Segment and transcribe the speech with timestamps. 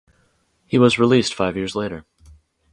[0.65, 2.05] He was released five years later.